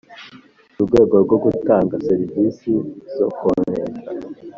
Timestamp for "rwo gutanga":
1.23-1.95